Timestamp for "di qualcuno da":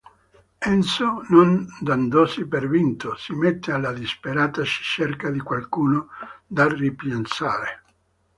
5.29-6.67